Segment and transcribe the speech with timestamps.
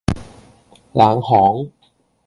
[0.93, 1.69] 冷巷